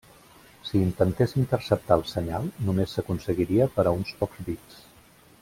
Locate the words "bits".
4.49-4.83